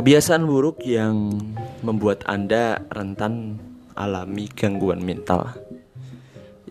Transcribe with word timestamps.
Kebiasaan 0.00 0.48
buruk 0.48 0.80
yang 0.88 1.44
membuat 1.84 2.24
Anda 2.24 2.80
rentan 2.88 3.60
alami 3.92 4.48
gangguan 4.48 5.04
mental. 5.04 5.52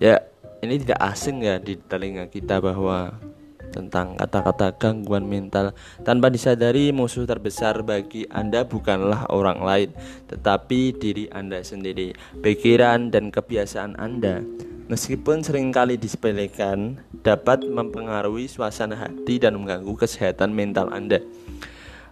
Ya, 0.02 0.26
ini 0.66 0.82
tidak 0.82 0.98
asing 0.98 1.46
ya 1.46 1.62
di 1.62 1.78
telinga 1.78 2.26
kita 2.26 2.58
bahwa 2.58 3.14
tentang 3.70 4.18
kata-kata 4.18 4.74
gangguan 4.82 5.30
mental. 5.30 5.78
Tanpa 6.02 6.34
disadari 6.34 6.90
musuh 6.90 7.30
terbesar 7.30 7.86
bagi 7.86 8.26
Anda 8.34 8.66
bukanlah 8.66 9.30
orang 9.30 9.62
lain 9.62 9.90
tetapi 10.26 10.98
diri 10.98 11.30
Anda 11.30 11.62
sendiri 11.62 12.18
pikiran 12.42 13.14
dan 13.14 13.30
kebiasaan 13.30 13.94
Anda. 14.02 14.42
Meskipun 14.90 15.46
sering 15.46 15.70
kali 15.70 16.02
disepelekan 16.02 16.98
dapat 17.22 17.62
mempengaruhi 17.62 18.50
suasana 18.50 18.98
hati 18.98 19.38
dan 19.38 19.54
mengganggu 19.62 19.94
kesehatan 19.94 20.50
mental 20.50 20.90
Anda. 20.90 21.22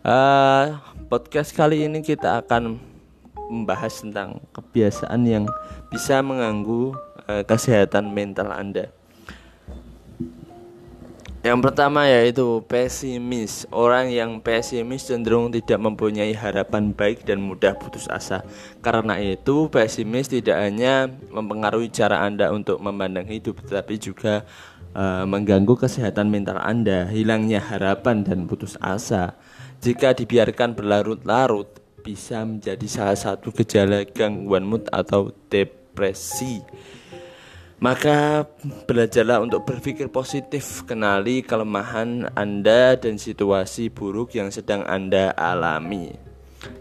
Uh, 0.05 0.77
podcast 1.07 1.55
kali 1.55 1.87
ini 1.87 2.03
kita 2.03 2.43
akan 2.43 2.75
membahas 3.47 4.03
tentang 4.03 4.43
kebiasaan 4.51 5.23
yang 5.23 5.47
bisa 5.87 6.19
mengganggu 6.19 6.99
uh, 7.31 7.43
kesehatan 7.47 8.11
mental 8.11 8.51
Anda. 8.51 8.91
Yang 11.47 11.59
pertama 11.63 12.11
yaitu 12.11 12.59
pesimis. 12.67 13.63
Orang 13.71 14.11
yang 14.11 14.43
pesimis 14.43 15.07
cenderung 15.07 15.47
tidak 15.47 15.79
mempunyai 15.79 16.35
harapan 16.35 16.91
baik 16.91 17.23
dan 17.23 17.39
mudah 17.39 17.71
putus 17.79 18.11
asa. 18.11 18.43
Karena 18.83 19.15
itu, 19.15 19.71
pesimis 19.71 20.27
tidak 20.27 20.59
hanya 20.59 21.07
mempengaruhi 21.31 21.87
cara 21.87 22.19
Anda 22.19 22.51
untuk 22.51 22.83
memandang 22.83 23.31
hidup, 23.31 23.63
tetapi 23.63 23.95
juga 23.95 24.43
uh, 24.91 25.23
mengganggu 25.23 25.71
kesehatan 25.87 26.27
mental 26.27 26.59
Anda, 26.59 27.07
hilangnya 27.07 27.63
harapan 27.63 28.27
dan 28.27 28.43
putus 28.43 28.75
asa 28.83 29.39
jika 29.81 30.13
dibiarkan 30.13 30.73
berlarut-larut 30.73 31.69
bisa 32.01 32.41
menjadi 32.47 32.87
salah 32.87 33.19
satu 33.19 33.51
gejala 33.51 34.07
gangguan 34.07 34.63
mood 34.63 34.87
atau 34.89 35.35
depresi. 35.51 36.63
Maka 37.77 38.49
belajarlah 38.89 39.37
untuk 39.37 39.61
berpikir 39.61 40.09
positif, 40.09 40.81
kenali 40.89 41.45
kelemahan 41.45 42.25
Anda 42.33 42.97
dan 42.97 43.21
situasi 43.21 43.93
buruk 43.93 44.33
yang 44.33 44.49
sedang 44.49 44.81
Anda 44.89 45.29
alami. 45.37 46.17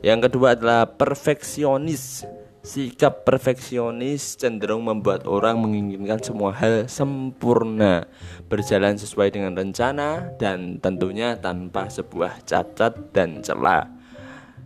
Yang 0.00 0.32
kedua 0.32 0.56
adalah 0.56 0.88
perfeksionis. 0.88 2.24
Sikap 2.66 3.22
perfeksionis 3.22 4.34
cenderung 4.34 4.90
membuat 4.90 5.30
orang 5.30 5.62
menginginkan 5.62 6.18
semua 6.18 6.50
hal 6.50 6.90
sempurna, 6.90 8.10
berjalan 8.50 8.98
sesuai 8.98 9.30
dengan 9.38 9.54
rencana, 9.54 10.34
dan 10.34 10.82
tentunya 10.82 11.38
tanpa 11.38 11.86
sebuah 11.86 12.42
cacat 12.42 13.14
dan 13.14 13.38
celah. 13.38 13.86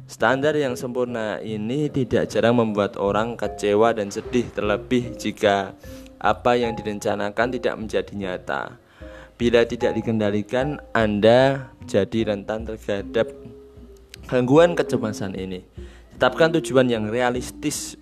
Standar 0.09 0.57
yang 0.57 0.81
sempurna 0.81 1.45
ini 1.45 1.93
tidak 1.93 2.33
jarang 2.33 2.57
membuat 2.57 2.97
orang 2.97 3.37
kecewa 3.37 3.93
dan 3.93 4.09
sedih, 4.09 4.49
terlebih 4.49 5.21
jika 5.21 5.77
apa 6.17 6.57
yang 6.57 6.73
direncanakan 6.73 7.53
tidak 7.53 7.75
menjadi 7.77 8.13
nyata. 8.17 8.81
Bila 9.37 9.69
tidak 9.69 10.01
dikendalikan, 10.01 10.81
Anda 10.97 11.69
jadi 11.85 12.33
rentan 12.33 12.65
terhadap 12.65 13.29
gangguan 14.25 14.73
kecemasan 14.73 15.37
ini. 15.37 15.69
Tetapkan 16.21 16.53
tujuan 16.53 16.85
yang 16.85 17.09
realistis 17.09 17.97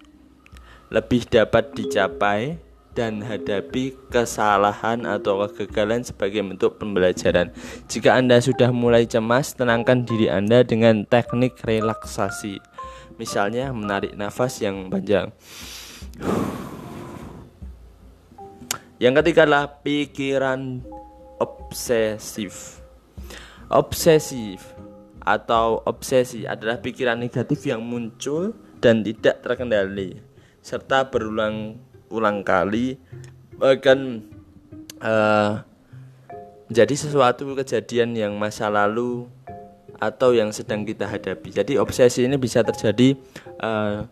lebih 0.91 1.23
dapat 1.31 1.71
dicapai 1.71 2.59
dan 2.91 3.23
hadapi 3.23 3.95
kesalahan 4.11 5.07
atau 5.07 5.47
kegagalan 5.47 6.03
sebagai 6.03 6.43
bentuk 6.43 6.83
pembelajaran. 6.83 7.55
Jika 7.87 8.19
Anda 8.19 8.43
sudah 8.43 8.75
mulai 8.75 9.07
cemas, 9.07 9.55
tenangkan 9.55 10.03
diri 10.03 10.27
Anda 10.27 10.67
dengan 10.67 11.07
teknik 11.07 11.63
relaksasi. 11.63 12.59
Misalnya 13.23 13.71
menarik 13.71 14.19
nafas 14.19 14.59
yang 14.67 14.91
panjang. 14.91 15.31
Yang 18.99 19.15
ketiga 19.23 19.47
adalah 19.47 19.79
pikiran 19.87 20.83
obsesif. 21.39 22.83
Obsesif 23.71 24.78
atau 25.29 25.85
obsesi 25.85 26.49
adalah 26.49 26.81
pikiran 26.81 27.21
negatif 27.21 27.69
yang 27.69 27.85
muncul 27.85 28.57
dan 28.81 29.05
tidak 29.05 29.45
terkendali 29.45 30.17
serta 30.65 31.13
berulang-ulang 31.13 32.41
kali 32.41 32.97
bahkan 33.61 34.25
uh, 35.05 35.61
menjadi 36.73 36.95
sesuatu 36.97 37.45
kejadian 37.53 38.17
yang 38.17 38.33
masa 38.41 38.73
lalu 38.73 39.29
atau 39.99 40.31
yang 40.31 40.55
sedang 40.55 40.87
kita 40.87 41.11
hadapi. 41.11 41.51
Jadi 41.51 41.75
obsesi 41.75 42.23
ini 42.23 42.39
bisa 42.39 42.63
terjadi 42.63 43.19
uh, 43.59 44.07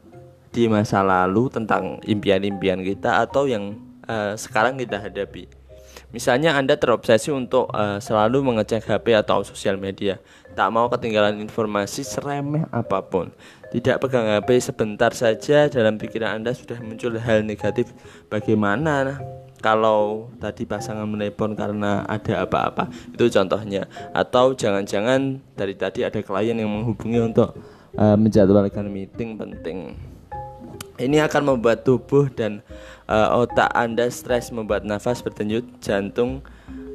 di 0.51 0.67
masa 0.67 1.05
lalu 1.05 1.47
tentang 1.53 2.03
impian-impian 2.03 2.83
kita 2.83 3.23
atau 3.23 3.47
yang 3.47 3.77
uh, 4.09 4.35
sekarang 4.35 4.81
kita 4.81 4.99
hadapi. 4.99 5.47
Misalnya 6.15 6.55
Anda 6.55 6.79
terobsesi 6.79 7.35
untuk 7.35 7.67
uh, 7.75 7.99
selalu 7.99 8.39
mengecek 8.47 8.87
HP 8.87 9.19
atau 9.19 9.43
sosial 9.43 9.75
media, 9.75 10.23
tak 10.55 10.71
mau 10.71 10.87
ketinggalan 10.87 11.43
informasi 11.43 12.07
seremeh 12.07 12.71
apa 12.71 13.03
pun. 13.03 13.35
Tidak 13.75 13.99
pegang 13.99 14.31
HP 14.31 14.63
sebentar 14.63 15.11
saja 15.11 15.67
dalam 15.67 15.99
pikiran 15.99 16.39
Anda 16.39 16.55
sudah 16.55 16.79
muncul 16.79 17.19
hal 17.19 17.43
negatif. 17.43 17.91
Bagaimana 18.31 19.19
kalau 19.59 20.31
tadi 20.39 20.63
pasangan 20.63 21.11
menelpon 21.11 21.59
karena 21.59 22.07
ada 22.07 22.47
apa-apa? 22.47 22.87
Itu 23.11 23.27
contohnya. 23.27 23.91
Atau 24.15 24.55
jangan-jangan 24.55 25.43
dari 25.59 25.75
tadi 25.75 26.07
ada 26.07 26.23
klien 26.23 26.55
yang 26.55 26.71
menghubungi 26.71 27.19
untuk 27.19 27.59
uh, 27.99 28.15
menjadwalkan 28.15 28.87
meeting 28.87 29.35
penting. 29.35 29.99
Ini 30.97 31.29
akan 31.29 31.57
membuat 31.57 31.85
tubuh 31.85 32.33
dan 32.33 32.65
uh, 33.11 33.39
otak 33.43 33.71
Anda 33.75 34.11
stres, 34.11 34.51
membuat 34.55 34.87
nafas 34.87 35.23
berdenyut, 35.23 35.65
jantung 35.83 36.43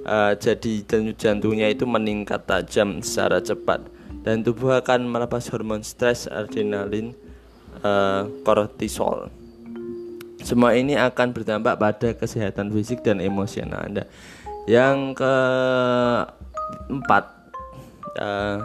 uh, 0.05 0.33
jadi 0.37 0.81
denyut 0.85 1.17
jantungnya 1.17 1.69
itu 1.69 1.85
meningkat 1.85 2.45
tajam 2.47 3.01
secara 3.01 3.41
cepat 3.41 3.81
dan 4.21 4.45
tubuh 4.45 4.77
akan 4.77 5.09
melepas 5.09 5.49
hormon 5.49 5.81
stres, 5.81 6.29
adrenalin, 6.29 7.17
uh, 7.81 8.29
kortisol. 8.45 9.33
Semua 10.41 10.73
ini 10.77 10.97
akan 10.97 11.33
berdampak 11.33 11.77
pada 11.77 12.13
kesehatan 12.17 12.73
fisik 12.73 13.05
dan 13.05 13.21
emosional 13.21 13.81
Anda. 13.85 14.05
Yang 14.69 15.17
keempat, 16.85 17.25
uh, 18.21 18.61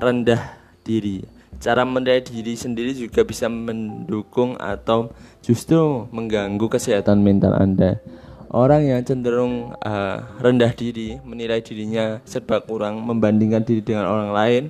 rendah 0.00 0.56
diri 0.84 1.24
Cara 1.56 1.82
menilai 1.88 2.20
diri 2.20 2.52
sendiri 2.52 2.92
juga 2.92 3.24
bisa 3.24 3.48
mendukung 3.48 4.54
atau 4.60 5.10
justru 5.40 6.04
mengganggu 6.12 6.68
kesehatan 6.68 7.24
mental 7.24 7.56
Anda. 7.56 7.98
Orang 8.46 8.86
yang 8.86 9.02
cenderung 9.02 9.74
uh, 9.82 10.18
rendah 10.38 10.70
diri, 10.70 11.18
menilai 11.26 11.58
dirinya 11.60 12.22
serba 12.22 12.62
kurang, 12.62 13.02
membandingkan 13.02 13.66
diri 13.66 13.82
dengan 13.82 14.06
orang 14.06 14.30
lain, 14.30 14.62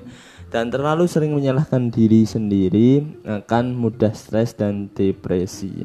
dan 0.48 0.72
terlalu 0.72 1.04
sering 1.04 1.36
menyalahkan 1.36 1.92
diri 1.92 2.24
sendiri 2.24 3.04
akan 3.26 3.76
mudah 3.76 4.14
stres 4.16 4.56
dan 4.56 4.88
depresi. 4.96 5.84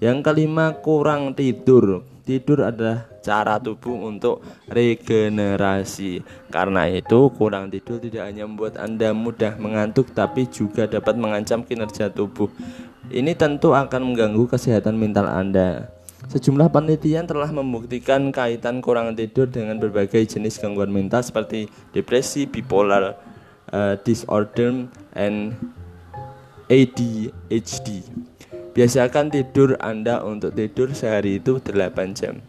Yang 0.00 0.18
kelima, 0.24 0.80
kurang 0.80 1.36
tidur. 1.36 2.06
Tidur 2.24 2.64
adalah 2.66 3.06
cara 3.26 3.58
tubuh 3.58 4.06
untuk 4.06 4.46
regenerasi. 4.70 6.22
Karena 6.54 6.86
itu, 6.86 7.34
kurang 7.34 7.74
tidur 7.74 7.98
tidak 7.98 8.30
hanya 8.30 8.46
membuat 8.46 8.78
Anda 8.78 9.10
mudah 9.10 9.58
mengantuk, 9.58 10.14
tapi 10.14 10.46
juga 10.46 10.86
dapat 10.86 11.18
mengancam 11.18 11.66
kinerja 11.66 12.14
tubuh. 12.14 12.46
Ini 13.10 13.34
tentu 13.34 13.74
akan 13.74 14.14
mengganggu 14.14 14.46
kesehatan 14.46 14.94
mental 14.94 15.26
Anda. 15.26 15.90
Sejumlah 16.26 16.74
penelitian 16.74 17.26
telah 17.26 17.50
membuktikan 17.54 18.34
kaitan 18.34 18.82
kurang 18.82 19.14
tidur 19.14 19.46
dengan 19.46 19.78
berbagai 19.78 20.26
jenis 20.26 20.58
gangguan 20.58 20.90
mental 20.90 21.22
seperti 21.22 21.70
depresi, 21.94 22.50
bipolar 22.50 23.14
uh, 23.70 23.94
disorder, 24.02 24.90
and 25.14 25.54
ADHD. 26.66 28.02
Biasakan 28.74 29.30
tidur 29.30 29.78
Anda 29.78 30.20
untuk 30.26 30.52
tidur 30.58 30.92
sehari 30.92 31.38
itu 31.38 31.62
8 31.62 32.18
jam. 32.18 32.42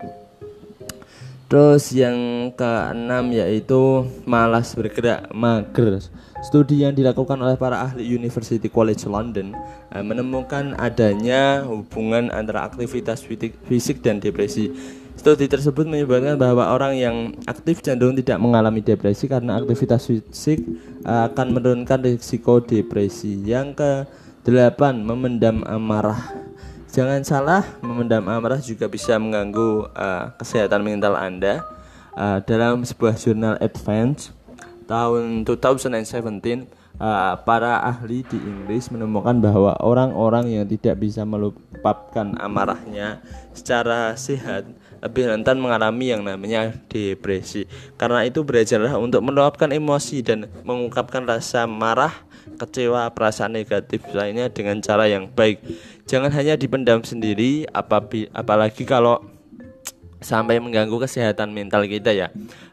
Terus 1.47 1.95
yang 1.95 2.51
keenam 2.59 3.31
yaitu 3.31 4.03
malas 4.27 4.75
bergerak, 4.75 5.31
mager. 5.31 6.03
Studi 6.43 6.83
yang 6.83 6.91
dilakukan 6.91 7.39
oleh 7.39 7.55
para 7.55 7.87
ahli 7.87 8.03
University 8.03 8.67
College 8.67 9.07
London 9.07 9.55
eh, 9.95 10.03
menemukan 10.03 10.75
adanya 10.75 11.63
hubungan 11.63 12.27
antara 12.35 12.67
aktivitas 12.67 13.23
fisik 13.63 14.03
dan 14.03 14.19
depresi. 14.19 14.75
Studi 15.15 15.47
tersebut 15.47 15.87
menyebutkan 15.87 16.35
bahwa 16.35 16.67
orang 16.67 16.99
yang 16.99 17.15
aktif 17.47 17.79
cenderung 17.79 18.19
tidak 18.19 18.43
mengalami 18.43 18.83
depresi 18.83 19.31
karena 19.31 19.55
aktivitas 19.55 20.03
fisik 20.03 20.59
eh, 21.07 21.21
akan 21.31 21.47
menurunkan 21.55 22.03
risiko 22.03 22.59
depresi. 22.59 23.39
Yang 23.47 23.67
ke 23.79 23.91
delapan 24.43 24.99
memendam 24.99 25.63
amarah 25.63 26.46
Jangan 26.87 27.21
salah, 27.27 27.63
memendam 27.83 28.23
amarah 28.31 28.63
juga 28.63 28.87
bisa 28.87 29.19
mengganggu 29.19 29.91
uh, 29.91 30.31
kesehatan 30.39 30.81
mental 30.87 31.19
Anda. 31.19 31.59
Uh, 32.17 32.39
dalam 32.47 32.81
sebuah 32.81 33.13
jurnal 33.19 33.59
Advance 33.59 34.33
tahun 34.87 35.43
2017, 35.43 36.65
uh, 36.97 37.35
para 37.43 37.83
ahli 37.83 38.25
di 38.25 38.39
Inggris 38.39 38.89
menemukan 38.89 39.37
bahwa 39.37 39.75
orang-orang 39.83 40.47
yang 40.47 40.65
tidak 40.65 40.97
bisa 40.97 41.27
melupakan 41.27 42.27
amarahnya 42.41 43.21
secara 43.53 44.15
sehat 44.17 44.65
lebih 44.97 45.29
rentan 45.29 45.61
mengalami 45.61 46.09
yang 46.09 46.25
namanya 46.25 46.73
depresi. 46.89 47.69
Karena 47.99 48.25
itu 48.25 48.41
belajarlah 48.41 48.97
untuk 48.97 49.21
meluapkan 49.21 49.69
emosi 49.69 50.25
dan 50.25 50.49
mengungkapkan 50.65 51.25
rasa 51.25 51.69
marah, 51.69 52.13
kecewa, 52.55 53.11
perasaan 53.11 53.59
negatif 53.59 54.07
lainnya 54.15 54.47
dengan 54.47 54.79
cara 54.79 55.11
yang 55.11 55.27
baik. 55.27 55.59
Jangan 56.07 56.31
hanya 56.31 56.55
dipendam 56.55 57.03
sendiri, 57.03 57.67
apalagi 58.31 58.87
kalau 58.87 59.19
sampai 60.17 60.57
mengganggu 60.57 60.97
kesehatan 60.97 61.53
mental 61.53 61.85
kita 61.85 62.13
ya. 62.13 62.27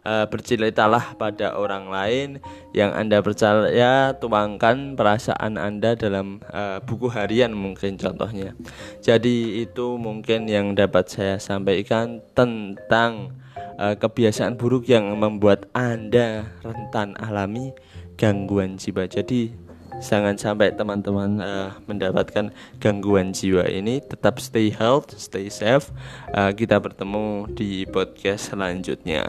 E, 0.05 0.25
berceritalah 0.29 1.17
pada 1.17 1.56
orang 1.56 1.93
lain 1.93 2.29
yang 2.73 2.93
anda 2.97 3.21
percaya 3.21 4.17
tuangkan 4.17 4.97
perasaan 4.97 5.61
anda 5.61 5.93
dalam 5.97 6.41
e, 6.49 6.81
buku 6.85 7.12
harian 7.12 7.53
mungkin 7.53 8.00
contohnya. 8.00 8.56
Jadi 9.05 9.65
itu 9.65 10.00
mungkin 10.00 10.49
yang 10.49 10.73
dapat 10.73 11.09
saya 11.09 11.37
sampaikan 11.37 12.25
tentang 12.32 13.37
e, 13.76 13.97
kebiasaan 14.00 14.56
buruk 14.56 14.88
yang 14.88 15.12
membuat 15.12 15.69
anda 15.76 16.49
rentan 16.65 17.12
alami 17.21 17.76
gangguan 18.17 18.81
jiwa. 18.81 19.05
Jadi 19.05 19.63
jangan 20.02 20.35
sampai 20.35 20.75
teman-teman 20.75 21.38
uh, 21.38 21.70
mendapatkan 21.87 22.50
gangguan 22.82 23.31
jiwa 23.31 23.67
ini. 23.69 24.02
Tetap 24.02 24.43
stay 24.43 24.70
health 24.75 25.14
stay 25.19 25.46
safe. 25.52 25.93
Uh, 26.35 26.50
kita 26.55 26.81
bertemu 26.81 27.50
di 27.55 27.87
podcast 27.87 28.50
selanjutnya 28.55 29.29